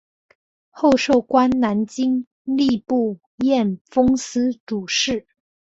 [0.71, 5.27] 后授官南京吏部验封司主事。